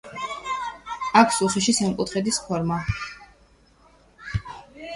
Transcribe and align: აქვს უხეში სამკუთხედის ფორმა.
აქვს 1.19 1.37
უხეში 1.49 1.75
სამკუთხედის 1.81 2.41
ფორმა. 2.47 2.81